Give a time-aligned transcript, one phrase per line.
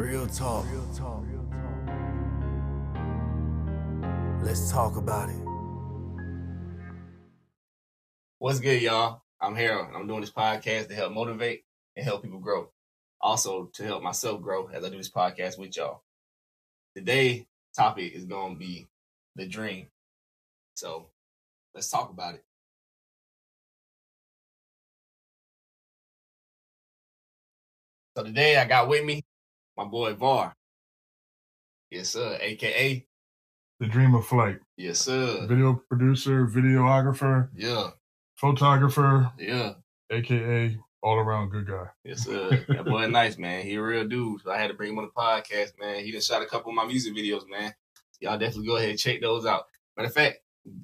[0.00, 0.64] Real talk.
[0.72, 1.22] Real talk.
[1.26, 1.90] Real talk.
[4.42, 5.36] Let's talk about it.
[8.38, 9.20] What's good, y'all?
[9.42, 11.64] I'm Harold, and I'm doing this podcast to help motivate
[11.96, 12.70] and help people grow.
[13.20, 16.02] Also, to help myself grow as I do this podcast with y'all.
[16.96, 18.88] Today topic is going to be
[19.36, 19.88] the dream.
[20.76, 21.10] So,
[21.74, 22.44] let's talk about it.
[28.16, 29.24] So today I got with me
[29.80, 30.52] my boy Var.
[31.90, 32.36] Yes, sir.
[32.40, 33.06] AKA.
[33.80, 34.58] The Dream of Flight.
[34.76, 35.46] Yes, sir.
[35.46, 37.88] Video producer, videographer, Yeah.
[38.36, 39.74] photographer, Yeah.
[40.10, 41.86] aka all around good guy.
[42.04, 42.62] Yes, sir.
[42.68, 43.64] that boy nice, man.
[43.64, 44.42] He a real dude.
[44.42, 46.04] So I had to bring him on the podcast, man.
[46.04, 47.72] He done shot a couple of my music videos, man.
[48.20, 49.64] Y'all definitely go ahead and check those out.
[49.96, 50.40] Matter of fact,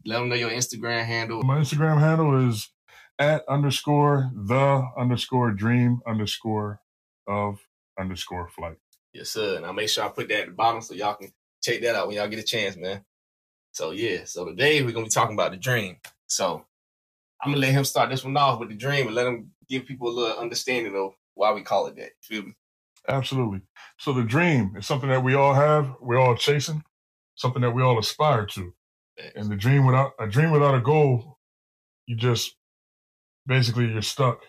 [0.06, 1.42] let them know your Instagram handle.
[1.42, 2.70] My Instagram handle is
[3.18, 6.80] at underscore the underscore dream underscore
[7.26, 7.60] of
[7.98, 8.78] underscore flight.
[9.16, 9.56] Yes, sir.
[9.56, 11.94] And I'll make sure I put that at the bottom so y'all can check that
[11.94, 13.02] out when y'all get a chance, man.
[13.72, 15.96] So yeah, so today we're gonna be talking about the dream.
[16.26, 16.66] So
[17.42, 19.86] I'm gonna let him start this one off with the dream and let him give
[19.86, 22.10] people a little understanding of why we call it that.
[22.20, 22.54] Feel me?
[23.08, 23.62] Absolutely.
[23.98, 26.84] So the dream is something that we all have, we're all chasing,
[27.36, 28.74] something that we all aspire to.
[29.34, 31.38] And the dream without a dream without a goal,
[32.06, 32.54] you just
[33.46, 34.42] basically you're stuck.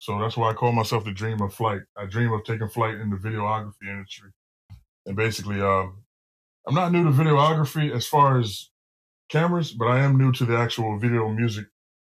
[0.00, 1.82] So that's why I call myself the dream of flight.
[1.96, 4.30] I dream of taking flight in the videography industry.
[5.04, 6.04] And basically, um,
[6.66, 8.70] I'm not new to videography as far as
[9.28, 11.66] cameras, but I am new to the actual video music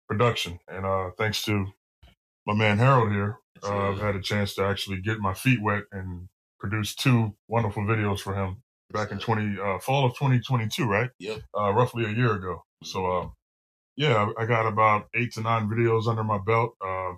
[0.08, 0.58] production.
[0.68, 1.66] And uh, thanks to
[2.46, 5.82] my man Harold here, uh, I've had a chance to actually get my feet wet
[5.92, 11.10] and produce two wonderful videos for him back in 20 uh, fall of 2022, right?
[11.18, 11.42] Yep.
[11.58, 12.64] Uh, roughly a year ago.
[12.82, 13.28] So, uh,
[13.96, 16.74] yeah, I I got about eight to nine videos under my belt.
[16.80, 17.12] Uh,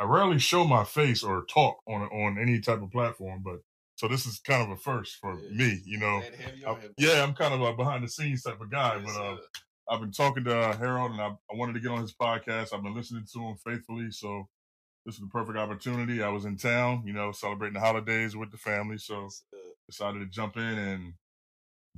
[0.00, 3.60] I rarely show my face or talk on on any type of platform, but
[3.96, 5.50] so this is kind of a first for Yeah.
[5.50, 6.20] me, you know.
[6.20, 7.06] Glad to have I- on here, bro.
[7.08, 9.36] yeah, I'm kind of a behind the scenes type of guy, but uh.
[9.88, 12.72] I've been talking to uh, Harold, and I, I wanted to get on his podcast.
[12.72, 14.48] I've been listening to him faithfully, so
[15.04, 16.22] this is the perfect opportunity.
[16.22, 19.28] I was in town, you know, celebrating the holidays with the family, so
[19.88, 21.14] decided to jump in and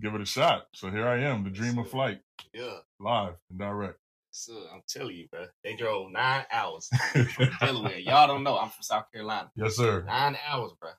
[0.00, 0.68] give it a shot.
[0.74, 2.22] So here I am, the dream of flight,
[2.54, 2.78] Yeah.
[2.98, 3.98] live and direct.
[4.32, 5.44] So I'm telling you, bro.
[5.62, 6.88] They drove nine hours
[7.34, 7.98] from Delaware.
[7.98, 8.58] Y'all don't know.
[8.58, 9.50] I'm from South Carolina.
[9.56, 10.02] Yes, sir.
[10.06, 10.90] Nine hours, bro.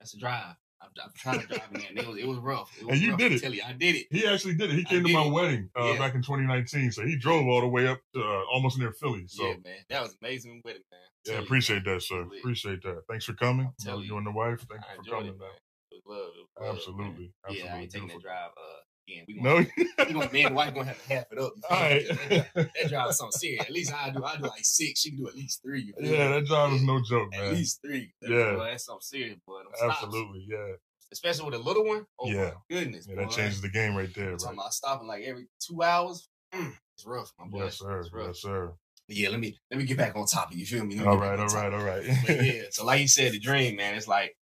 [0.00, 0.56] That's a drive.
[0.82, 2.70] I'm, I'm trying to drive in there, it was it was rough.
[2.80, 3.42] It was And you rough, did I it.
[3.42, 4.06] tell you, I did it.
[4.10, 4.76] He actually did it.
[4.76, 5.30] He came to my it.
[5.30, 5.98] wedding uh, Yeah.
[5.98, 9.26] back in 2019, so he drove all the way up to uh, almost near Philly.
[9.28, 11.00] So yeah, man, that was amazing it, man.
[11.26, 11.96] yeah, you, appreciate man.
[11.96, 12.22] that, sir.
[12.22, 13.02] Appreciate that.
[13.10, 13.70] Thanks for coming.
[13.84, 14.16] You, you you.
[14.16, 14.64] and the wife.
[14.70, 15.26] Thank I you for coming.
[15.28, 15.48] it, man.
[15.48, 15.50] man.
[15.90, 16.18] It love.
[16.18, 16.74] Love, man.
[16.76, 17.32] Absolutely.
[17.44, 17.68] Absolutely.
[17.68, 19.24] Yeah, I ain't taking that drive uh, again.
[19.28, 19.54] We No.
[19.62, 19.68] gonna,
[20.08, 21.52] we gonna, me and wife gonna have to half it up.
[21.70, 22.06] All right.
[22.08, 23.60] That, drive- that drive is something serious.
[23.64, 24.24] At least I do.
[24.24, 25.00] I do like six.
[25.00, 25.92] She can do at least three.
[26.00, 27.44] yeah, that job is no joke, man.
[27.44, 28.12] At least three.
[28.22, 28.54] That- Yeah.
[28.54, 29.58] boy, that's something serious, boy.
[29.58, 30.02] Them stops.
[30.04, 30.46] Absolutely.
[30.48, 30.74] Yeah.
[31.12, 32.04] Especially with a little one.
[32.20, 32.52] Oh Yeah.
[32.70, 33.06] my goodness.
[33.08, 34.38] Yeah, that changes the game right there, I'm right?
[34.40, 36.28] talking about stopping like every two hours.
[36.54, 37.64] Mm, it's rough, my boy.
[37.64, 38.02] Yes, sir.
[38.16, 38.72] Yes, sir.
[39.08, 40.54] But yeah, let me let me get back on topic.
[40.54, 40.98] You You feel me?
[41.04, 42.44] All get back right, all right, all right.
[42.44, 44.36] Yeah, so like you said, the dream, man, it's like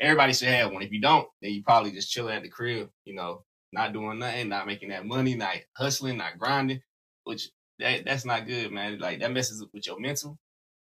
[0.00, 0.82] everybody should have one.
[0.82, 4.18] If you don't, then you probably just chilling at the crib, you know, not doing
[4.18, 6.82] nothing, not making that money, not hustling, not grinding,
[7.24, 8.98] which that that's not good, man.
[8.98, 10.38] Like that messes with your mental.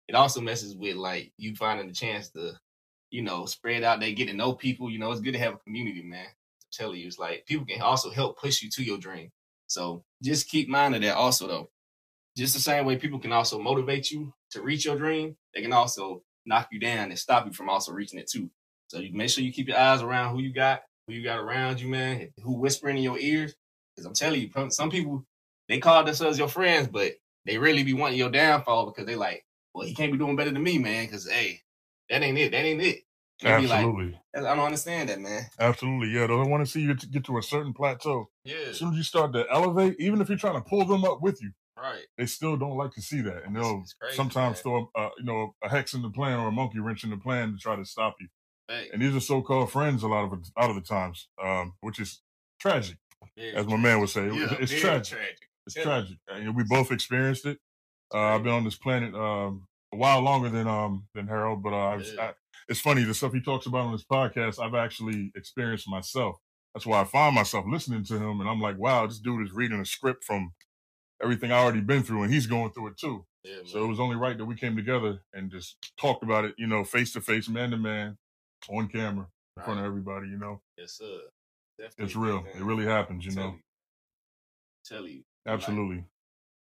[0.07, 2.53] It also messes with like you finding the chance to,
[3.09, 4.89] you know, spread out there, get to know people.
[4.89, 6.25] You know, it's good to have a community, man.
[6.25, 9.31] I'm telling you, it's like people can also help push you to your dream.
[9.67, 11.69] So just keep mind of that also though.
[12.35, 15.73] Just the same way people can also motivate you to reach your dream, they can
[15.73, 18.50] also knock you down and stop you from also reaching it too.
[18.88, 21.40] So you make sure you keep your eyes around who you got, who you got
[21.40, 23.56] around you, man, who whispering in your ears.
[23.96, 25.25] Because I'm telling you, some- people
[25.69, 27.14] they call themselves your friends, but
[27.46, 30.52] they really be wanting your downfall because they like, well, he can't be doing better
[30.52, 31.06] than me, man.
[31.06, 31.62] Because hey,
[32.09, 32.52] that ain't it.
[32.52, 33.03] That ain't it.
[33.42, 34.19] Be like, Absolutely.
[34.36, 35.42] I don't understand that, man.
[35.59, 36.09] Absolutely.
[36.09, 36.28] Yeah.
[36.28, 38.30] They want to see you to get to a certain plateau.
[38.46, 41.03] Yeah, As soon as you start to elevate, even if you're trying to pull them
[41.03, 42.06] up with you, right.
[42.18, 43.44] they still don't like to see that.
[43.46, 44.63] And they'll crazy, sometimes man.
[44.63, 47.18] throw, uh, you know, a hex in the plan or a monkey wrench in the
[47.18, 48.27] plan to try to stop you.
[48.94, 52.22] And these are so-called friends a lot of out of the times, um, which is
[52.60, 52.98] tragic,
[53.36, 54.25] yeah, as my man would say.
[54.25, 55.18] Yeah, it's tragic.
[55.18, 55.50] tragic.
[55.66, 55.84] It's Yeah.
[55.84, 56.18] tragic.
[56.28, 57.60] And we both experienced it.
[58.14, 61.74] Uh, I've been on this planet um, a while longer than um, than Harold, but
[61.74, 62.14] uh, I was.
[62.18, 62.34] I,
[62.70, 64.58] it's funny the stuff he talks about on his podcast.
[64.64, 66.38] I've actually experienced myself.
[66.74, 69.54] That's why I find myself listening to him, and I'm like, wow, this dude is
[69.54, 70.54] reading a script from
[71.22, 73.25] everything I already been through, and he's going through it too.
[73.44, 76.56] Yeah, So it was only right that we came together and just talked about it,
[76.58, 78.18] you know, face to face, man to man,
[78.69, 79.27] on camera,
[79.57, 80.27] in front of everybody.
[80.27, 81.21] You know, Yes, sir.
[81.77, 82.45] Definitely, it's real.
[82.56, 83.25] It really happens.
[83.25, 83.60] You Tell know, you.
[84.86, 85.24] Tell you.
[85.45, 86.06] Like, absolutely.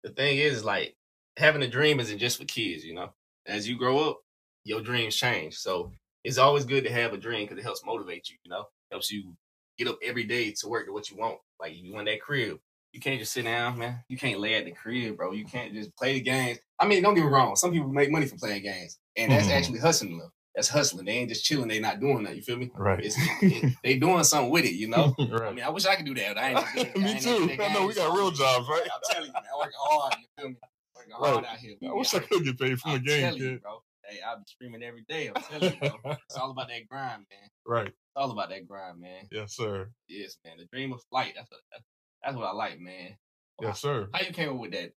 [0.04, 0.96] the thing is, like,
[1.36, 3.12] having a dream isn't just for kids, you know.
[3.46, 4.20] As you grow up,
[4.64, 5.56] your dreams change.
[5.56, 5.92] So
[6.24, 8.36] it's always good to have a dream because it helps motivate you.
[8.44, 9.34] You know, helps you
[9.78, 11.38] get up every day to work to what you want.
[11.60, 12.58] Like you want that crib,
[12.92, 14.04] you can't just sit down, man.
[14.08, 15.32] You can't lay at the crib, bro.
[15.32, 16.58] You can't just play the games.
[16.78, 17.56] I mean, don't get me wrong.
[17.56, 19.52] Some people make money from playing games, and that's Mhm.
[19.52, 20.30] actually hustling them.
[20.54, 21.06] That's hustling.
[21.06, 21.68] They ain't just chilling.
[21.68, 22.36] They not doing that.
[22.36, 22.70] You feel me?
[22.74, 23.00] Right.
[23.02, 24.74] It, they doing something with it.
[24.74, 25.14] You know.
[25.18, 25.48] right.
[25.48, 26.36] I mean, I wish I could do that.
[26.36, 26.58] I ain't.
[26.76, 27.56] I ain't Me too.
[27.62, 28.82] I know we got real jobs, right?
[28.82, 29.42] I'm telling you, man.
[29.54, 30.14] I work hard.
[30.20, 30.56] You feel me?
[30.94, 31.52] Working hard Right.
[31.52, 31.76] out here.
[31.88, 33.82] I wish I could get paid from the I'm game, you, bro.
[34.04, 35.30] Hey, I'll be screaming every day.
[35.34, 36.12] I'm telling you, bro.
[36.26, 37.48] It's all about that grind, man.
[37.66, 37.86] Right.
[37.86, 39.28] It's all about that grind, man.
[39.30, 39.88] Yes, sir.
[40.08, 40.58] Yes, man.
[40.58, 41.32] The dream of flight.
[41.34, 41.84] That's what, that's,
[42.22, 43.16] that's what I like, man.
[43.62, 44.08] Yes, sir.
[44.12, 44.92] How you came up with that?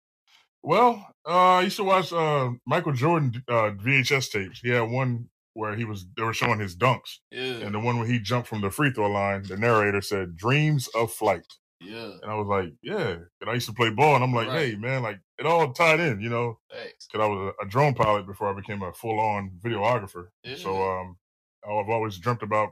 [0.63, 4.61] Well, uh, I used to watch uh, Michael Jordan uh, VHS tapes.
[4.61, 7.97] He had one where he was they were showing his dunks, Yeah, and the one
[7.99, 9.43] where he jumped from the free throw line.
[9.43, 11.45] The narrator said "Dreams of Flight,"
[11.79, 12.11] yeah.
[12.21, 14.71] and I was like, "Yeah." And I used to play ball, and I'm like, Right.
[14.71, 17.07] "Hey, man, like it all tied in, you know." Thanks.
[17.07, 20.27] Because I was a, a drone pilot before I became a full on videographer.
[20.43, 20.55] Yeah.
[20.55, 21.17] So um,
[21.65, 22.71] I've always dreamt about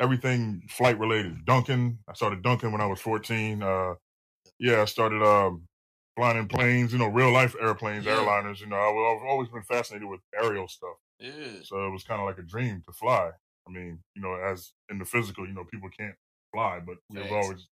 [0.00, 1.44] everything flight related.
[1.44, 1.98] Dunking.
[2.08, 3.62] I started dunking when I was 14.
[3.62, 3.94] Uh,
[4.58, 5.66] yeah, I started um,
[6.16, 8.16] flying in planes, you know, real life airplanes, Yeah.
[8.16, 8.60] airliners.
[8.60, 10.96] You know, I, I've always been fascinated with aerial stuff.
[11.18, 13.30] Yeah, So it was kind of like a dream to fly.
[13.66, 16.14] I mean, you know, as in the physical, you know, people can't
[16.52, 17.32] fly, but we've Facts.
[17.32, 17.68] always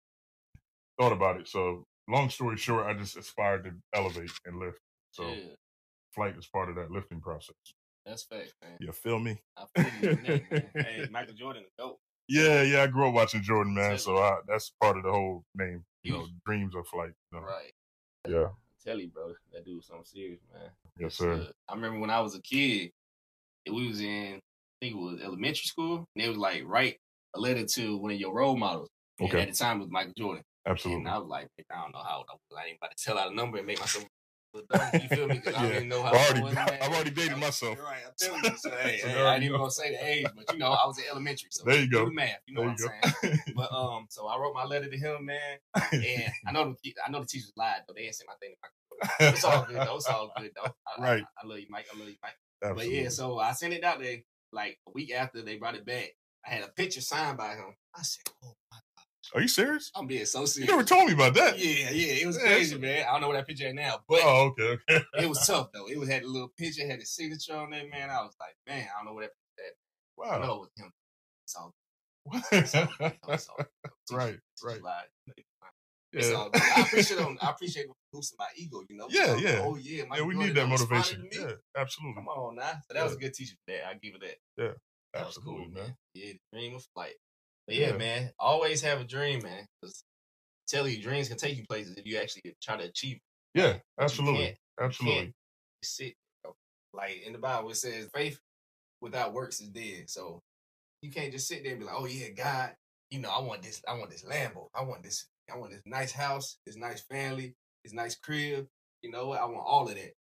[1.00, 1.48] thought about it.
[1.48, 4.80] So long story short, I just aspired to elevate and lift.
[5.12, 5.54] So yeah.
[6.14, 7.56] flight is part of that lifting process.
[8.06, 8.78] That's fact, man.
[8.80, 9.40] You feel me?
[9.56, 10.68] I feel you on man.
[10.76, 12.00] Hey, Michael Jordan, dope.
[12.28, 12.84] Yeah, yeah.
[12.84, 13.98] I grew up watching Jordan, man.
[13.98, 15.84] So I, that's part of the whole name.
[16.04, 17.12] You know, dreams of flight.
[17.32, 17.46] You know?
[17.46, 17.72] Right.
[18.28, 18.48] Yeah.
[18.84, 20.70] tell you, bro, that dude was something serious, man.
[21.00, 21.34] Yes, sir.
[21.34, 22.92] Uh, I remember when I was a kid,
[23.72, 26.98] we was in, I think it was elementary school, and they was like, write
[27.36, 28.90] a letter to one of your role models.
[29.20, 29.42] And Okay.
[29.42, 30.44] at the time, it was Michael Jordan.
[30.66, 31.06] Absolutely.
[31.06, 32.60] And I was like, I don't know how old I was.
[32.64, 34.06] I ain't about to tell out a number and make myself
[34.70, 34.90] dumb.
[35.02, 35.40] You feel me?
[35.40, 35.74] 'Cause I Yeah.
[35.80, 36.68] don't know how I already- I was, man.
[36.82, 37.80] I've already dated myself.
[37.80, 38.58] Right, I'm telling you.
[38.58, 40.60] So, hey, So hey, there I you ain't even gonna say the age, but you
[40.60, 41.50] know, I was in elementary.
[41.52, 42.00] So There you go.
[42.02, 42.38] do the math.
[42.48, 43.38] You know There what you I'm saying?
[43.48, 43.54] go.
[43.56, 45.58] But um, so I wrote my letter to him, man,
[45.92, 48.56] and I know the I know the teachers lied, but they didn't say my thing.
[49.34, 49.96] It's all good though.
[49.98, 50.72] It's all good though.
[50.88, 51.24] I, I- Right.
[51.44, 51.88] I, love you, Mike.
[51.94, 52.36] I love you, Mike.
[52.64, 52.96] Absolutely.
[52.98, 54.18] But yeah, so I sent it out there
[54.52, 56.12] like a week after they brought it back.
[56.46, 57.76] I had a picture signed by him.
[57.96, 59.92] I said, "Oh my, god, Are you serious?
[59.96, 61.58] I'm being so serious." You never told me about that.
[61.60, 63.06] yeah, yeah, it was Yeah, crazy, man.
[63.08, 65.06] I don't know what that picture at now, but Oh, okay, okay.
[65.20, 65.88] it was tough though.
[65.88, 68.10] It was had a little picture, had a signature on there, man.
[68.10, 69.64] I was like, man, I don't know what that.
[70.24, 70.60] I Wow.
[70.60, 70.92] was him.
[71.46, 71.74] It's all.
[72.52, 73.34] It's all, good, though.
[73.34, 73.68] It's all good,
[74.10, 74.16] though.
[74.18, 74.82] right, right.
[76.14, 76.50] It's Yeah.
[76.76, 77.38] I appreciate them.
[77.42, 78.84] I appreciate boosting my ego.
[78.90, 79.08] You know.
[79.10, 79.60] Yeah, So, yeah.
[79.64, 81.28] Oh yeah, my Yeah, we need that motivation.
[81.32, 82.22] Yeah, absolutely.
[82.22, 82.74] Come on now.
[82.88, 83.88] So that was a good teacher for that.
[83.88, 84.38] I give it that.
[85.14, 85.84] That was Absolutely, cool, man.
[85.88, 85.96] man.
[86.14, 87.16] Yeah, dream of flight.
[87.68, 87.98] But yeah, Yeah.
[87.98, 89.66] man, always have a dream, man.
[89.82, 90.04] 'Cause
[90.68, 93.20] tell you, dreams can take you places if you actually try to achieve.
[93.54, 94.58] Yeah, absolutely.
[94.80, 95.34] Absolutely.
[95.84, 96.16] sit.
[96.94, 98.40] Like in the Bible, it says faith
[99.02, 100.10] without works is dead.
[100.10, 100.42] So
[101.02, 102.76] you can't just sit there and be like, "Oh yeah, God,
[103.12, 103.82] you know, I want this.
[103.88, 104.70] I want this Lambo.
[104.74, 105.28] I want this.
[105.52, 108.68] I want this nice house, this nice family, this nice crib.
[109.02, 109.42] You know what?
[109.42, 110.14] I want all of that."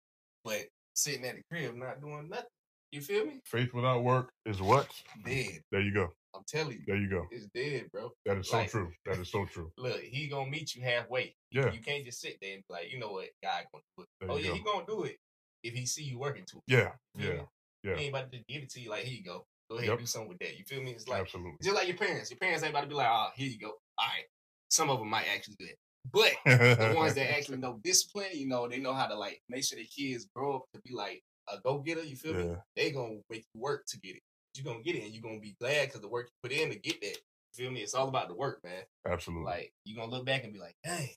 [0.44, 0.64] But
[0.94, 2.46] sitting at the crib not doing nothing.
[2.92, 3.40] You feel me?
[3.46, 4.88] Faith without work is what?
[5.26, 5.62] Dead.
[5.72, 6.10] There you go.
[6.36, 7.26] I'm telling you, There you go.
[7.32, 8.12] it's dead, bro.
[8.26, 8.92] That is so true.
[9.06, 9.72] That is so true.
[9.78, 11.36] Look, he gonna meet you halfway.
[11.52, 11.72] Yeah.
[11.72, 14.10] You can't just sit there and be like, you know what, God gonna do it.
[14.20, 14.54] There oh yeah, go.
[14.56, 15.18] he gonna do it
[15.64, 16.64] if he see you working to it.
[16.68, 16.90] Yeah.
[17.18, 17.30] Yeah.
[17.34, 17.40] me?
[17.84, 17.96] Yeah.
[17.98, 19.46] He ain't about to just give it to you like, here you go.
[19.70, 19.98] Go ahead Yep.
[19.98, 20.58] and do something with that.
[20.58, 20.92] You feel me?
[20.92, 21.54] It's like Absolutely.
[21.64, 22.30] just like your parents.
[22.32, 23.70] Your parents ain't about to be like, oh, here you go.
[23.70, 24.26] All right.
[24.70, 25.78] Some of them might actually do it.
[26.12, 29.64] But the ones that actually know discipline, you know, they know how to like make
[29.64, 32.04] sure their kids grow up to be like a go getter.
[32.04, 32.56] You feel me?
[32.76, 34.22] They gonna make you work to get it.
[34.56, 36.70] You're gonna get it, and you're gonna be glad because the work you put in
[36.70, 37.18] to get that.
[37.18, 37.82] You feel me?
[37.82, 38.84] It's all about the work, man.
[39.08, 39.46] Absolutely.
[39.46, 41.10] Like you're gonna look back and be like, dang,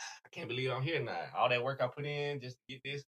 [0.00, 1.18] I can't believe I'm here now.
[1.36, 3.02] All that work I put in just to get this.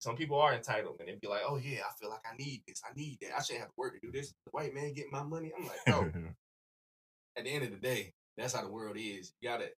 [0.00, 2.62] Some people are entitled and they be like, oh yeah, I feel like I need
[2.68, 2.80] this.
[2.88, 3.36] I need that.
[3.36, 4.32] I shouldn't have to work to do this.
[4.46, 5.50] The white man getting my money.
[5.56, 6.02] I'm like, no.
[7.36, 9.32] At the end of the day, that's how the world is.
[9.40, 9.70] You gotta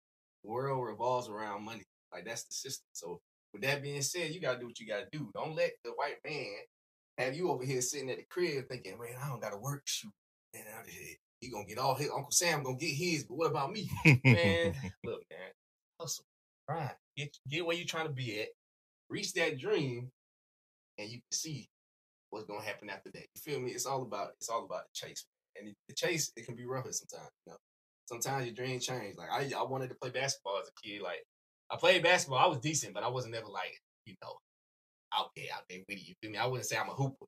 [0.49, 1.85] world revolves around money.
[2.13, 2.87] Like that's the system.
[2.93, 3.21] So
[3.53, 5.31] with that being said, you gotta do what you gotta do.
[5.35, 6.55] Don't let the white man
[7.19, 9.83] have you over here sitting at the crib thinking, man, I don't gotta work.
[9.85, 10.13] Shoot,
[10.55, 11.17] man, out of here.
[11.41, 13.89] He gonna get all his Uncle Sam gonna get his, but what about me?
[14.05, 14.75] man,
[15.05, 15.51] look, man,
[16.01, 16.25] hustle,
[16.67, 18.49] grind, get get where you trying to be at,
[19.09, 20.11] reach that dream,
[20.99, 21.69] and you can see
[22.31, 23.27] what's gonna happen after that.
[23.35, 23.71] You feel me?
[23.71, 25.27] It's all about it's all about the chase,
[25.57, 27.31] and the chase it can be rougher sometimes.
[27.47, 27.59] You know,
[28.09, 29.17] sometimes your dream change.
[29.17, 31.03] Like I, I wanted to play basketball as a kid.
[31.03, 31.23] Like
[31.71, 33.75] I played basketball, I was decent, but I wasn't ever like
[34.07, 34.35] you know
[35.17, 36.05] out there, out there with you.
[36.09, 36.39] You feel me?
[36.39, 37.27] I wouldn't say I'm a hooper.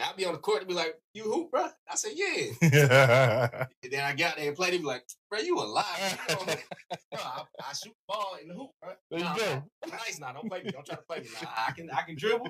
[0.00, 3.92] I'd be on the court and be like, "You hoop, bro?" I said, "Yeah." And
[3.92, 4.72] then I got there and played.
[4.72, 5.84] He be like, "Bro, you a liar?
[6.28, 6.44] You know,
[7.12, 8.92] bro, I, I shoot ball in the hoop, bro.
[9.10, 9.62] There you Nah, go.
[9.84, 10.32] I'm nice now.
[10.32, 10.70] Don't play me.
[10.70, 11.26] Don't try to play me.
[11.42, 12.48] Nah, I can I can dribble.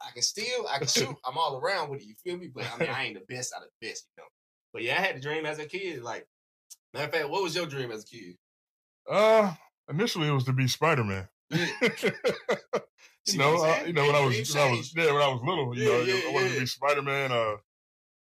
[0.00, 0.66] I can steal.
[0.70, 1.16] I can shoot.
[1.24, 2.06] I'm all around with it.
[2.06, 2.48] You feel me?
[2.54, 4.28] But I mean, I ain't the best out of the best, you know.
[4.72, 6.02] But yeah, I had a dream as a kid.
[6.02, 6.26] Like,
[6.92, 8.36] matter of fact, what was your dream as a kid?
[9.10, 9.54] Uh,
[9.88, 11.28] initially it was to be Spider Man.
[11.50, 11.60] you
[13.36, 15.76] know, uh, you know when I was when I was yeah when I was little,
[15.76, 17.32] you yeah, know, yeah, I wanted to be Spider Man.
[17.32, 17.56] Uh,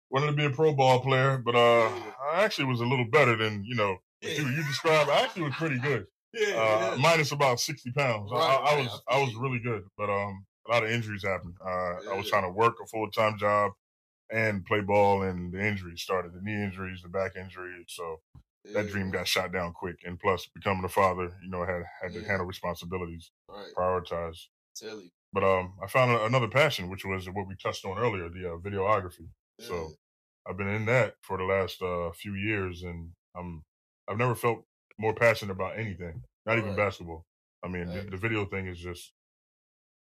[0.09, 1.87] wanted to be a pro ball player, but uh,
[2.33, 5.09] I actually was a little better than you know you you described.
[5.09, 6.05] I actually was pretty good.
[6.33, 8.31] Yeah, uh, minus about sixty pounds.
[8.31, 11.23] Right, I, I, was I, I was really good, but um, a lot of injuries
[11.23, 11.55] happened.
[11.63, 13.71] Uh, I was trying to work a full time job
[14.31, 16.33] and play ball, and the injuries started.
[16.33, 17.85] The knee injuries, the back injuries.
[17.87, 18.19] So
[18.73, 19.97] that dream got shot down quick.
[20.05, 23.71] And plus, becoming a father, you know, had had to handle responsibilities, right.
[23.77, 24.37] prioritize.
[24.75, 25.09] Tell you.
[25.33, 28.57] But um, I found another passion, which was what we touched on earlier, the uh,
[28.57, 29.27] videography.
[29.59, 29.91] So
[30.47, 33.63] I've been in that for the last uh, few years, and I'm
[34.07, 34.63] I've never felt
[34.97, 37.25] more passionate about anything, not even basketball.
[37.63, 38.05] I mean, right.
[38.05, 39.11] the, the, video thing is just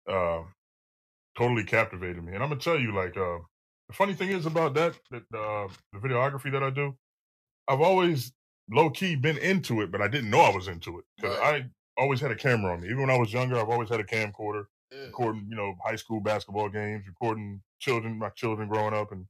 [0.08, 0.42] uh,
[1.36, 2.34] totally captivated me.
[2.34, 3.38] And I'm gonna tell you, like, uh,
[3.88, 6.96] the funny thing is about that, that uh, the videography that I do,
[7.66, 8.32] I've always
[8.70, 11.64] low key been into it, but I didn't know I was into it because right.
[11.64, 12.88] I always had a camera on me.
[12.88, 15.06] Even when I was younger, I've always had a camcorder, yeah.
[15.06, 19.26] recording, you know, high school basketball games, recording children, my children growing up, and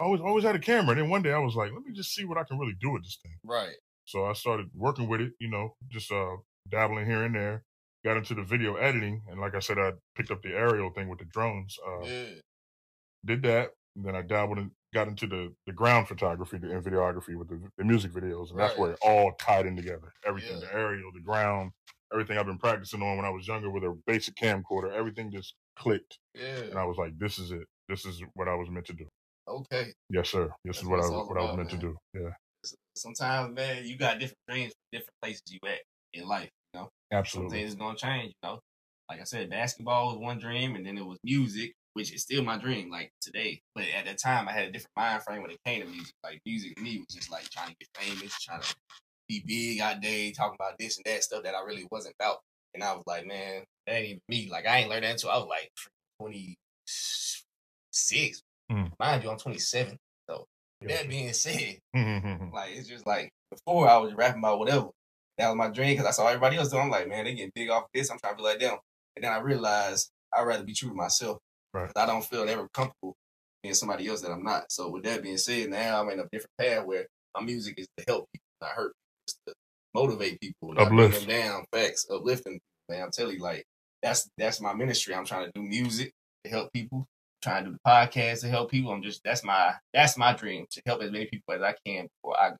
[0.00, 0.92] always always had a camera.
[0.92, 2.76] And then one day I was like, let me just see what I can really
[2.80, 3.36] do with this thing.
[3.44, 3.76] Right.
[4.04, 6.36] So I started working with it, you know, just uh
[6.68, 7.64] dabbling here and there.
[8.02, 11.10] Got into the video editing, and like I said, I picked up the aerial thing
[11.10, 11.76] with the drones.
[11.86, 12.24] Uh, yeah.
[13.26, 17.36] Did that, and then I dabbled in, got into the the ground photography and videography
[17.36, 18.68] with the, the music videos, and right.
[18.68, 20.12] that's where it all tied in together.
[20.26, 20.68] Everything, yeah.
[20.68, 21.72] the aerial, the ground,
[22.12, 25.54] everything I've been practicing on when I was younger with a basic camcorder, everything just
[25.78, 26.18] clicked.
[26.34, 26.60] Yeah.
[26.70, 27.66] And I was like, this is it.
[27.88, 29.06] This is what I was meant to do.
[29.48, 29.92] Okay.
[30.10, 30.50] Yes, sir.
[30.64, 31.80] This That's is what I what about, I was meant man.
[31.80, 31.96] to do.
[32.14, 32.30] Yeah.
[32.96, 35.78] Sometimes, man, you got different dreams for different places you at
[36.12, 36.50] in life.
[36.74, 37.50] You know, absolutely.
[37.50, 38.32] Some things gonna change.
[38.42, 38.60] You know,
[39.08, 42.42] like I said, basketball was one dream, and then it was music, which is still
[42.42, 42.90] my dream.
[42.90, 45.82] Like today, but at that time, I had a different mind frame when it came
[45.82, 46.14] to music.
[46.24, 48.74] Like music to me was just like trying to get famous, trying to
[49.28, 52.38] be big out there, talking about this and that stuff that I really wasn't about.
[52.74, 54.48] And I was like, man, that ain't even me.
[54.50, 55.70] Like I ain't learned that until I was like
[56.18, 56.56] twenty
[56.86, 58.92] six, Mm.
[58.98, 59.96] Mind you, I'm 27.
[60.28, 60.46] So
[60.80, 60.96] yeah.
[60.96, 64.88] that being said, like it's just like before I was rapping about whatever.
[65.38, 66.84] That was my dream because I saw everybody else doing.
[66.84, 68.10] I'm like, man, they getting big off this.
[68.10, 68.76] I'm trying to be like them.
[69.16, 71.38] And then I realized I'd rather be true to myself.
[71.72, 71.90] Right.
[71.96, 73.14] I don't feel ever comfortable
[73.62, 74.70] being somebody else that I'm not.
[74.70, 77.86] So with that being said, now I'm in a different path where my music is
[77.96, 79.54] to help people, not hurt people, just to
[79.94, 82.60] motivate people, bring them down, facts, uplifting.
[82.88, 83.64] Man, I'm telling you, like
[84.02, 85.14] that's that's my ministry.
[85.14, 86.12] I'm trying to do music
[86.44, 87.06] to help people,
[87.42, 88.90] trying to do the podcast to help people.
[88.90, 92.08] I'm just that's my that's my dream to help as many people as I can
[92.22, 92.50] before I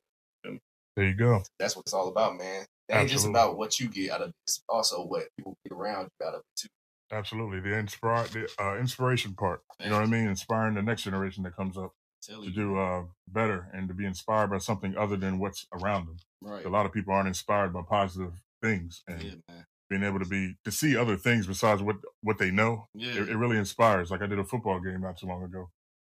[0.45, 0.57] go.
[0.95, 1.41] There you go.
[1.59, 2.65] That's what it's all about, man.
[2.89, 4.35] It ain't just about what you get out of it.
[4.45, 6.67] It's also what people get around you out of it too.
[7.11, 9.61] Absolutely, the inspire the uh, inspiration part.
[9.79, 10.27] You know what I mean?
[10.27, 14.49] Inspiring the next generation that comes up to do uh, better and to be inspired
[14.49, 16.17] by something other than what's around them.
[16.41, 16.65] Right.
[16.65, 20.55] A lot of people aren't inspired by positive things, and yeah, being able to be
[20.63, 23.13] to see other things besides what what they know, yeah.
[23.13, 24.09] it, it, really inspires.
[24.09, 25.69] Like I did a football game not too long ago.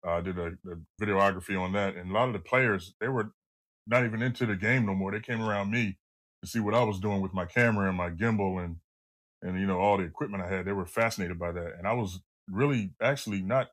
[0.07, 3.09] Uh, I did a, a, videography on that, and a lot of the players they
[3.09, 3.33] were
[3.87, 5.11] not even into the game no more.
[5.11, 5.99] They came around me
[6.43, 8.77] to see what I was doing with my camera and my gimbal and
[9.45, 10.65] and you know all the equipment I had.
[10.65, 12.21] They were fascinated by that, and I was
[12.51, 13.71] really actually not.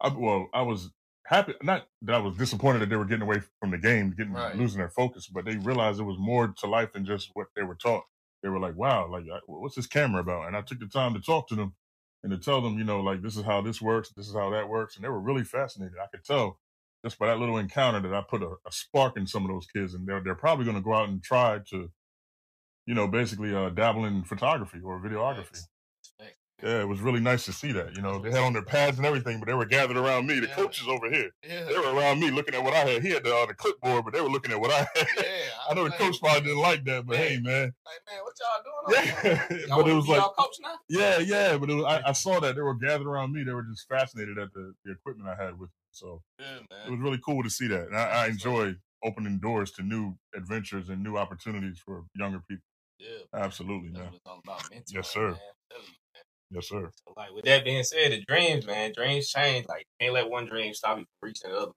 [0.00, 0.90] I, well, I was
[1.24, 1.54] happy.
[1.62, 4.54] Not that I was disappointed that they were getting away from the game, getting right.
[4.54, 7.62] losing their focus, but they realized there was more to life than just what they
[7.62, 8.04] were taught
[8.46, 10.46] they were like, wow, like, what's this camera about?
[10.46, 11.74] And I took the time to talk to them
[12.22, 14.50] and to tell them, you know, like, this is how this works, this is how
[14.50, 14.94] that works.
[14.94, 15.96] And they were really fascinated.
[16.00, 16.60] I could tell
[17.04, 19.66] just by that little encounter that I put a, a spark in some of those
[19.66, 19.94] kids.
[19.94, 21.90] And they're, they're probably going to go out and try to,
[22.86, 25.60] you know, basically uh, dabble in photography or videography.
[26.62, 27.94] Yeah, it was really nice to see that.
[27.94, 30.40] You know, they had on their pads and everything, but they were gathered around me.
[30.40, 30.54] The yeah.
[30.54, 31.64] coaches over here, yeah.
[31.64, 33.02] they were around me looking at what I had.
[33.02, 35.06] He had the, uh, the clipboard, but they were looking at what I had.
[35.18, 35.24] Yeah,
[35.68, 37.74] I, I know the coach probably didn't like that, but hey, man.
[37.84, 39.04] Like, man, what y'all doing?
[39.04, 40.76] Yeah, y'all but it was like, coach now?
[40.88, 41.58] yeah, yeah.
[41.58, 43.44] But was, I, I, saw that they were gathered around me.
[43.44, 45.68] They were just fascinated at the, the equipment I had with.
[45.68, 45.74] Me.
[45.90, 49.82] So it was really cool to see that, and I, I enjoyed opening doors to
[49.82, 52.64] new adventures and new opportunities for younger people.
[52.98, 54.10] Yeah, absolutely, man.
[54.88, 55.30] Yes, sir.
[55.30, 55.38] Man.
[56.50, 56.90] Yes, sir.
[57.06, 59.66] So, like with that being said, the dreams, man, dreams change.
[59.68, 61.72] Like can't let one dream stop you from reaching the other.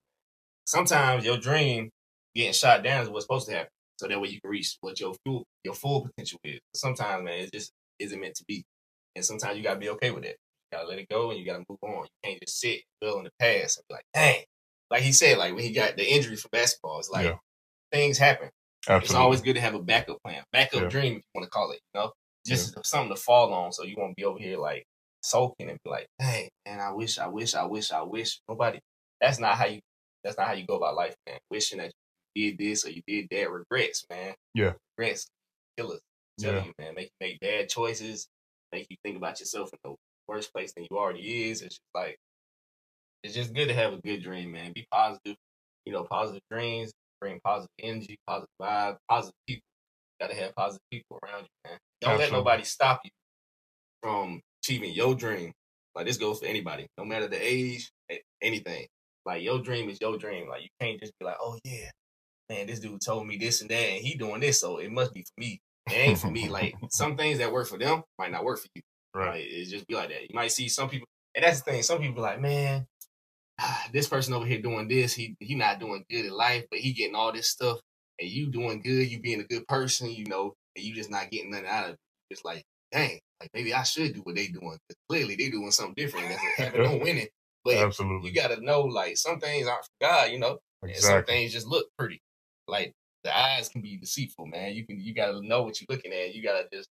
[0.65, 1.89] Sometimes your dream
[2.35, 4.99] getting shot down is what's supposed to happen, so that way you can reach what
[4.99, 6.59] your full your full potential is.
[6.75, 8.63] Sometimes, man, it just isn't meant to be,
[9.15, 10.38] and sometimes you gotta be okay with it.
[10.71, 12.03] You gotta let it go, and you gotta move on.
[12.03, 14.43] You can't just sit dwell in the past and be like, dang.
[14.91, 17.35] Like he said, like when he got the injury for basketball, it's like yeah.
[17.91, 18.49] things happen.
[18.88, 19.05] Absolutely.
[19.05, 20.88] It's always good to have a backup plan, backup yeah.
[20.88, 21.79] dream, if you want to call it.
[21.93, 22.12] You know,
[22.45, 22.81] just yeah.
[22.83, 23.71] something to fall on.
[23.71, 24.86] So you won't be over here like
[25.21, 28.79] sulking and be like, "Dang, man, I wish, I wish, I wish, I wish." Nobody.
[29.19, 29.79] That's not how you.
[30.24, 31.39] That's not how you go about life, man.
[31.51, 31.91] Wishing that
[32.36, 33.51] you did this or you did that.
[33.51, 34.33] Regrets, man.
[34.53, 34.74] Yeah.
[34.98, 35.27] Regrets
[35.77, 36.00] kill us.
[36.41, 36.65] I'm Yeah.
[36.65, 36.95] you, man.
[36.95, 38.27] Make you make bad choices.
[38.71, 39.95] Make you think about yourself in the
[40.27, 41.62] worst place than you already is.
[41.62, 42.17] It's just like
[43.24, 44.71] it's just good to have a good dream, man.
[44.74, 45.36] Be positive.
[45.86, 49.63] You know, positive dreams bring positive energy, positive vibe, positive people.
[50.19, 51.79] gotta have positive people around you, man.
[52.01, 53.11] Don't let nobody stop you
[54.01, 55.51] from achieving your dream.
[55.95, 57.89] Like this goes for anybody, no matter the age,
[58.41, 58.85] anything.
[59.25, 60.47] Like your dream is your dream.
[60.47, 61.89] Like you can't just be like, oh yeah,
[62.49, 65.13] man, this dude told me this and that, and he doing this, so it must
[65.13, 65.59] be for me.
[65.88, 66.49] It ain't for me.
[66.49, 68.81] Like some things that work for them might not work for you.
[69.13, 69.29] Right.
[69.29, 70.21] Like, it just be like that.
[70.21, 71.83] You might see some people, and that's the thing.
[71.83, 72.85] Some people be like, man,
[73.94, 76.94] this person over here doing this, he he not doing good in life, but he
[76.94, 77.80] getting all this stuff,
[78.20, 81.32] and you doing good, you being a good person, you know, and you just not
[81.32, 82.00] getting nothing out of it.
[82.30, 84.78] It's like, dang, like maybe I should do what they doing.
[85.10, 86.28] clearly, they doing something different.
[86.58, 87.28] That's no winning.
[87.66, 88.30] But Absolutely.
[88.30, 91.68] you gotta know, like some things aren't for God, you know, and some things just
[91.68, 92.22] look pretty.
[92.70, 92.94] Like
[93.25, 94.74] the eyes can be deceitful, man.
[94.74, 96.34] You can you gotta know what you're looking at.
[96.34, 96.88] You gotta just,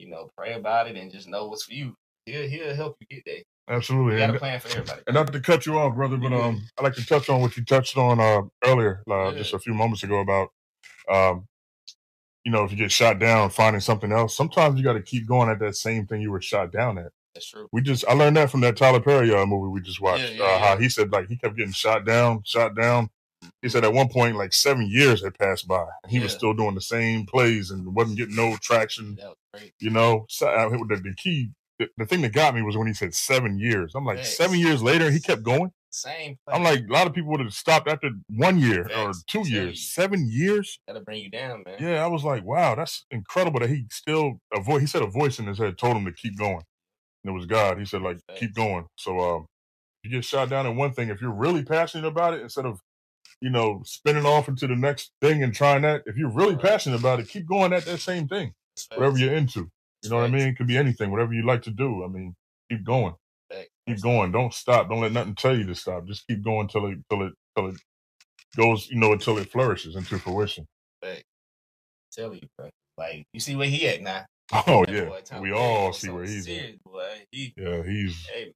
[0.00, 1.94] you know, pray about it and just know what's for you.
[2.26, 3.42] He'll he'll help you get there.
[3.68, 4.14] Absolutely.
[4.14, 5.02] You got And, a plan for everybody.
[5.06, 7.56] and not to cut you off, brother, but um, I like to touch on what
[7.56, 9.38] you touched on uh, earlier, uh, Yeah.
[9.38, 10.48] just a few moments ago about,
[11.08, 11.46] um,
[12.44, 14.36] you know, if you get shot down, finding something else.
[14.36, 17.12] Sometimes you got to keep going at that same thing you were shot down at.
[17.34, 17.68] That's true.
[17.72, 20.34] We just, I learned that from that Tyler Perry uh, movie we just watched.
[20.34, 23.08] Yeah, yeah, uh, How he said like he kept getting shot down, shot down.
[23.62, 26.52] He said at one point like seven years had passed by, and he was still
[26.52, 29.14] doing the same plays and wasn't getting no traction.
[29.16, 29.72] That was great.
[29.80, 32.86] You know, so, uh, the, the key, the, the thing that got me was when
[32.86, 33.94] he said seven years.
[33.94, 34.36] I'm like, Facts.
[34.36, 35.70] seven years later, he kept going.
[35.90, 36.38] Same.
[36.48, 39.46] I'm like, a lot of people would have stopped after one year or two Tell
[39.46, 39.70] years.
[39.70, 39.74] you.
[39.76, 40.78] Seven years?
[40.86, 41.76] that'll bring you down, man.
[41.80, 44.80] Yeah, I was like, wow, that's incredible that he still a voice.
[44.80, 46.62] He said a voice in his head told him to keep going.
[47.24, 47.78] And it was God.
[47.78, 48.86] He said, like, keep going.
[48.96, 49.46] So, um,
[50.02, 51.10] you get shot down in one thing.
[51.10, 52.80] If you're really passionate about it, instead of
[53.40, 56.98] you know spinning off into the next thing and trying that, if you're really passionate
[56.98, 58.52] about it, keep going at that same thing,
[58.94, 59.70] whatever you're into.
[60.02, 60.48] You know what I mean?
[60.48, 62.04] It could be anything, whatever you like to do.
[62.04, 62.34] I mean,
[62.70, 63.14] keep going
[63.86, 64.32] keep going.
[64.32, 64.88] Don't stop.
[64.88, 66.06] Don't let nothing tell you to stop.
[66.06, 67.76] Just keep going till it till it till it
[68.56, 68.88] goes.
[68.90, 70.66] You know, until it flourishes into fruition.
[71.02, 71.22] Facts.
[72.12, 72.70] Tell you, bro.
[72.98, 74.24] Like you see where he at now.
[74.66, 76.44] Oh That yeah, boy we all see where he's at.
[76.44, 77.08] serious, boy.
[77.30, 78.52] He, Yeah, he's hey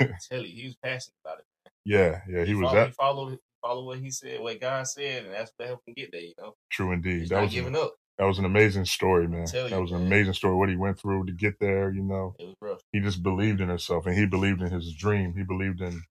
[0.00, 1.44] man, tell you, he was passionate about it.
[1.84, 5.26] yeah yeah he was followed, that He followed, followed what he said, what God said,
[5.26, 6.22] and that's what helped him get there.
[6.22, 7.20] You know, true indeed.
[7.20, 7.94] he's That not was a, giving up.
[8.18, 9.46] That was an amazing story, man.
[9.46, 10.06] Tell That was an man.
[10.06, 10.54] amazing story.
[10.56, 11.90] What he went through to get there.
[11.90, 12.80] You know, It was rough.
[12.92, 15.34] he just believed in himself and he believed in his dream.
[15.36, 16.02] He believed in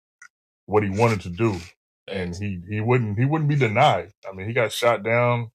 [0.67, 1.57] what he wanted to do,
[2.07, 4.11] and he he wouldn't he wouldn't be denied.
[4.29, 5.51] I mean, he got shot down.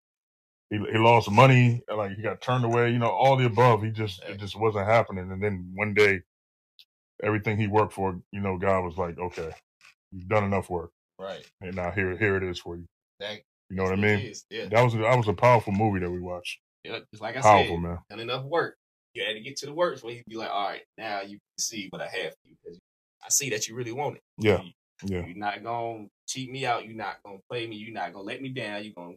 [0.70, 2.90] He, he lost money, like he got turned away.
[2.92, 3.82] You know, all the above.
[3.82, 5.30] He just it just wasn't happening.
[5.32, 6.20] And then one day,
[7.22, 9.50] everything he worked for, you know, God was like, okay,
[10.12, 11.44] you've done enough work, right.
[11.60, 12.86] and now here here it is for you.
[13.20, 14.32] That, You know what I mean?
[14.50, 14.66] Yeah.
[14.68, 16.58] That was that was a powerful movie that we watched.
[16.84, 16.98] yeah.
[17.12, 17.98] Just like I Powerful, said, man.
[18.10, 18.76] done enough work.
[19.14, 21.30] You had to get to the work where he'd be like, all right, now you
[21.38, 22.56] can see what I have for you.
[22.64, 22.78] 'cause
[23.24, 24.22] I see that you really want it.
[24.38, 24.72] Yeah, You-
[25.04, 26.84] yeah, You're not gonna cheat me out.
[26.86, 27.76] You're not gonna play me.
[27.76, 28.82] You're not gonna let me down.
[28.84, 29.16] You're gonna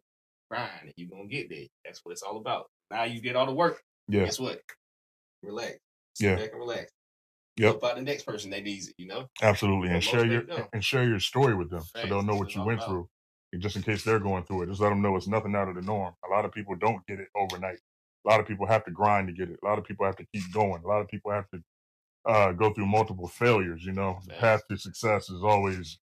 [0.50, 1.66] grind and you're gonna get there.
[1.86, 2.68] That's what it's all about.
[2.92, 3.82] Now you did all the work.
[4.08, 4.62] yeah, Guess what?
[5.42, 5.78] Relax.
[6.16, 6.36] Sit Yeah.
[6.36, 6.92] back and relax.
[7.58, 7.66] Yep.
[7.72, 9.28] Help out the next person that needs it, you know?
[9.42, 9.90] absolutely.
[9.90, 12.82] And share your and share your story with them, so they'll know what you went
[12.82, 13.10] all through.
[13.60, 15.76] Just in case they're going through it, just let them know it's nothing out of
[15.76, 16.14] the norm.
[16.28, 17.80] A lot of people don't get it overnight.
[18.26, 19.60] A lot of people have to grind to get it.
[19.62, 20.82] A lot of people have to keep going.
[20.84, 21.62] A lot of people have to
[22.26, 23.84] uh, go through multiple failures.
[23.86, 26.00] You know, the path to success is always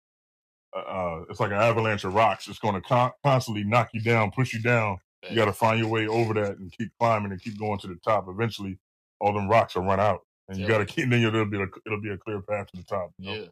[0.77, 2.49] uh, uh, it's like an avalanche of rocks.
[2.49, 4.99] It's going to con- constantly knock you down, push you down.
[5.31, 7.87] You got to find your way over that and keep climbing and keep going to
[7.87, 8.27] the top.
[8.29, 8.79] Eventually,
[9.21, 10.69] all them rocks will run out, and you Yeah.
[10.71, 11.09] got to keep.
[11.11, 13.13] Then it'll be a, it'll be a clear path to the top.
[13.19, 13.35] You know?
[13.35, 13.47] Yeah.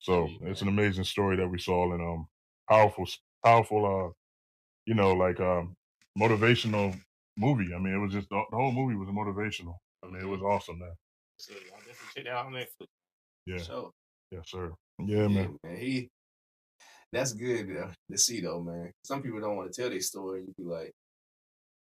[0.00, 2.28] So you, it's an amazing story that we saw and um
[2.68, 3.06] powerful
[3.44, 4.10] powerful uh
[4.86, 5.74] you know like um
[6.18, 6.96] motivational
[7.36, 7.74] movie.
[7.74, 9.76] I mean it was just the, the whole movie was motivational.
[10.04, 10.92] I mean it was awesome, man.
[11.38, 12.86] So I'll definitely check that out on Netflix.
[13.46, 13.92] Yeah, So
[14.30, 14.72] yes sir.
[14.98, 15.58] Yeah, man.
[15.64, 15.76] man.
[15.76, 16.08] He
[17.12, 18.90] that's good to, to see though, man.
[19.04, 20.40] Some people don't want to tell their story.
[20.40, 20.92] You be like,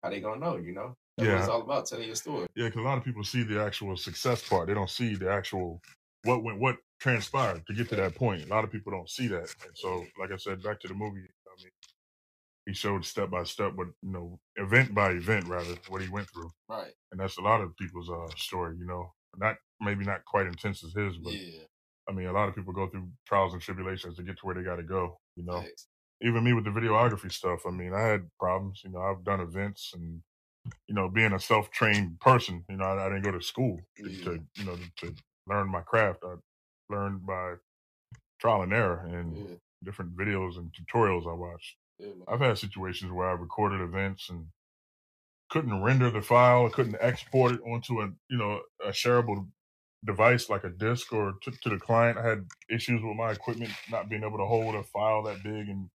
[0.04, 0.94] how they gonna know, you know?
[1.18, 2.48] That's what it's all about, telling your story.
[2.56, 4.68] Yeah, because a lot of people see the actual success part.
[4.68, 5.82] They don't see the actual
[6.26, 8.44] what went what transpired to get to that point.
[8.46, 9.54] A lot of people don't see that.
[9.66, 11.20] And so, like I said, back to the movie.
[11.22, 11.72] I mean,
[12.66, 16.28] he showed step by step, but you know, event by event, rather, what he went
[16.34, 16.52] through.
[16.70, 16.92] Right.
[17.12, 20.84] and that's a lot of people's uh story you know not maybe not quite intense
[20.84, 21.64] as his but yeah.
[22.10, 24.56] i mean a lot of people go through trials and tribulations to get to where
[24.56, 25.88] they got to go you know Facts.
[26.22, 29.40] even me with the videography stuff i mean i had problems you know i've done
[29.40, 30.22] events and
[30.88, 34.04] you know being a self-trained person you know i, I didn't go to school to,
[34.04, 35.14] to you know to
[35.48, 36.20] learned my craft.
[36.24, 36.36] I
[36.90, 37.56] learned by
[38.40, 41.78] trial and error and Yeah, different videos and tutorials I watched.
[42.00, 42.10] yeah.
[42.28, 44.48] I've had situations where I recorded events and
[45.50, 49.48] couldn't render the file, couldn't export it onto a you know a shareable
[50.06, 52.18] device like a disk or to, to the client.
[52.18, 55.70] I had issues with my equipment not being able to hold a file that big
[55.70, 55.90] and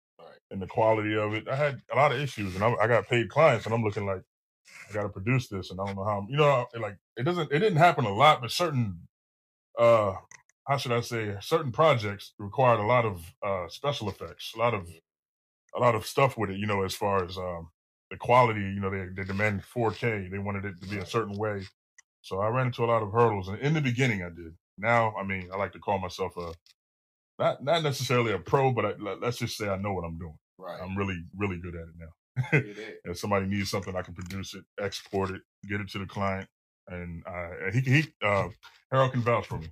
[0.50, 1.48] and the quality of it.
[1.48, 4.06] I had a lot of issues, and I, I got paid clients, and I'm looking
[4.06, 4.22] like
[4.90, 6.26] I got to produce this, and I don't know how.
[6.28, 7.52] You know, like it doesn't.
[7.52, 9.08] It didn't happen a lot, but certain.
[9.80, 10.14] Uh
[10.68, 11.36] how should I say?
[11.40, 14.88] Certain projects required a lot of uh special effects, a lot of
[15.76, 16.58] a lot of stuff with it.
[16.58, 17.70] You know, as far as um
[18.10, 18.60] the quality.
[18.60, 20.28] You know, they they demanded 4K.
[20.30, 21.62] They wanted it to be a certain way.
[22.22, 24.54] So I ran into a lot of hurdles, and in the beginning, I did.
[24.78, 26.52] Now, I mean, I like to call myself a
[27.38, 30.18] not not necessarily a pro, but I, let- let's just say I know what I'm
[30.18, 30.38] doing.
[30.58, 30.80] Right.
[30.82, 32.12] I'm really really good at it now.
[33.04, 36.48] If somebody needs something, I can produce it, export it, get it to the client,
[36.90, 38.48] and I, he he uh,
[38.90, 39.68] Harold can vouch for me.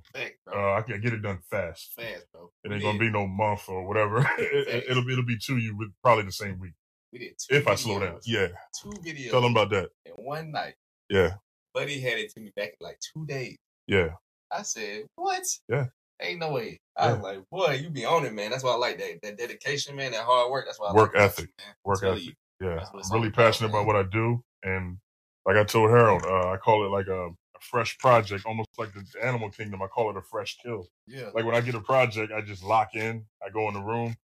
[0.46, 0.54] Bro.
[0.54, 1.92] Uh, I can get it done fast.
[1.96, 2.50] Fast, bro.
[2.64, 4.18] It ain't gonna be no month or whatever.
[4.38, 6.72] it, will it'll be to you with probably the same week
[7.12, 8.20] We did two if I slow down.
[8.24, 8.48] Yeah,
[8.82, 9.88] Two videos tell them about that.
[10.06, 10.74] in one night.
[11.10, 11.34] Yeah,
[11.74, 13.56] Buddy had it to me back in like two days.
[13.86, 14.10] yeah,
[14.52, 15.42] I said, "What?
[15.68, 15.86] Yeah.
[16.20, 18.50] Ain't no way." I was like, "Boy, you be on it, man.
[18.50, 19.20] That's why I like that.
[19.22, 20.12] That dedication, man.
[20.12, 20.64] That hard work.
[20.66, 21.50] That's why I Work like ethic.
[21.58, 21.74] man.
[21.84, 22.22] Work ethic.
[22.24, 22.32] you.
[22.60, 22.74] yeah.
[22.76, 24.98] That's what it's I'm really all about, passionate about what I do, and
[25.46, 28.90] like I told Harold, uh, I call it like a, a fresh project, almost like
[28.92, 29.82] the Animal Kingdom.
[29.82, 30.88] I call it a fresh kill.
[31.06, 31.30] Yeah.
[31.34, 33.24] like when I get a project, I just lock in.
[33.44, 34.16] I go in the room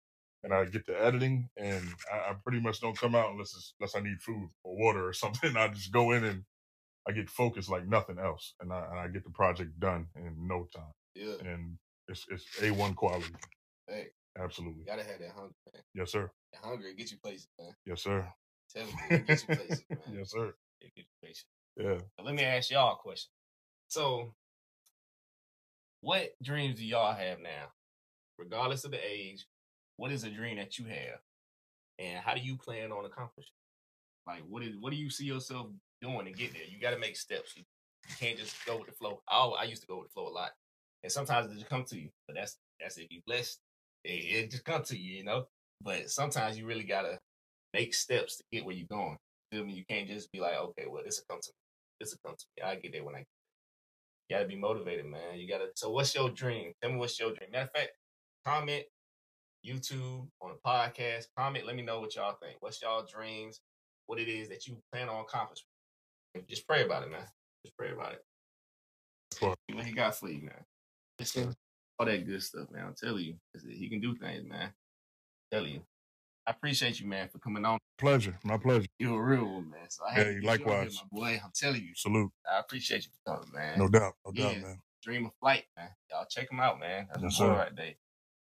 [0.43, 3.75] and I get to editing, and I, I pretty much don't come out unless it's,
[3.81, 5.57] unless I need food or water or something.
[5.57, 6.45] I just go in and
[7.09, 10.47] I get focused like nothing else, and I, and I get the project done in
[10.47, 10.93] no time.
[11.15, 11.35] yeah.
[11.41, 11.77] And
[12.09, 13.33] it's it's a one quality,
[13.89, 14.81] Hey, absolutely.
[14.81, 15.83] you gotta have that hunger, man.
[15.95, 16.31] Yes, sir.
[16.53, 17.73] That hunger get you places, man.
[17.87, 18.27] Yes, sir.
[18.75, 19.99] Tell me, get you places, man.
[20.19, 20.55] yes, sir.
[20.85, 21.45] It get you places.
[21.77, 22.25] Yeah.
[22.25, 23.31] Let me ask y'all a question.
[23.89, 24.35] So,
[26.01, 27.73] what dreams do y'all have now?
[28.39, 29.47] Regardless of the age,
[29.97, 31.21] what is a dream that you have?
[31.99, 33.53] And how do you plan on accomplishing?
[34.27, 34.31] it?
[34.31, 35.69] Like what is what do you see yourself
[36.03, 36.63] doing to get there?
[36.69, 37.57] You gotta make steps.
[37.57, 37.63] You,
[38.09, 39.21] you can't just go with the flow.
[39.29, 40.51] I, I used to go with the flow a lot.
[41.03, 42.09] And sometimes it just come to you.
[42.27, 43.61] But that's that's if you blessed,
[44.05, 45.47] it, it just come to you, you know.
[45.83, 47.19] But sometimes you really gotta
[47.73, 49.19] make steps to get where you're going.
[49.55, 49.73] Feel me?
[49.75, 51.55] You can't just be like, okay, well, this will come to me.
[52.01, 52.69] This will come to me.
[52.69, 53.19] I get there when I.
[54.29, 55.37] You gotta be motivated, man.
[55.37, 55.67] You gotta.
[55.77, 56.73] So, what's your dream?
[56.83, 57.51] Tell me what's your dream.
[57.53, 57.91] Matter of fact,
[58.45, 58.85] comment
[59.65, 61.27] YouTube on the podcast.
[61.39, 61.65] Comment.
[61.65, 62.57] Let me know what y'all think.
[62.59, 63.61] What's y'all dreams?
[64.07, 65.67] What it is that you plan on accomplishing?
[66.49, 67.27] Just pray about it, man.
[67.65, 68.25] Just pray about it.
[69.41, 71.55] What he got for you, man.
[72.01, 72.87] All that good stuff, man.
[72.87, 73.35] I'm telling you,
[73.69, 74.73] he can do things, man.
[75.53, 75.81] tell you.
[76.47, 77.79] I appreciate you, man, for coming on.
[77.99, 78.39] Pleasure.
[78.45, 78.87] My pleasure.
[78.99, 79.89] You're a real one, man.
[79.89, 80.95] So I Hey, on here, likewise.
[81.13, 81.41] my boy.
[81.43, 82.31] I'm telling you, Salute.
[82.51, 83.79] I appreciate you for coming, man.
[83.79, 84.15] No doubt.
[84.27, 84.61] No doubt, Yeah.
[84.61, 84.83] man.
[85.03, 85.91] Dream of Flight, man.
[86.11, 87.07] Y'all check him out, man.
[87.09, 87.53] That's Yes, boy sir.
[87.57, 87.95] right there.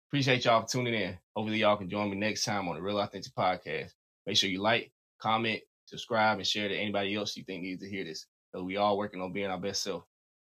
[0.08, 1.18] Appreciate y'all for tuning in.
[1.34, 3.92] Hopefully, y'all can join me next time on the Real Authentic Podcast.
[4.26, 7.88] Make sure you like, comment, subscribe, and share to anybody else you think needs to
[7.88, 8.26] hear this.
[8.52, 10.04] Because we all working on being our best self.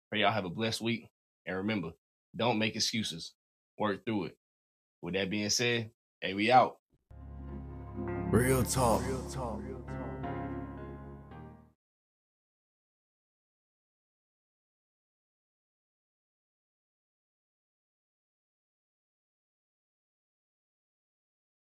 [0.10, 1.10] Pray y'all have a blessed week.
[1.46, 1.92] And remember,
[2.36, 3.34] don't make excuses.
[3.78, 4.38] Work through it.
[5.02, 6.79] With that being said, hey, we out.
[8.32, 9.02] Real talk.
[9.08, 9.60] Real talk.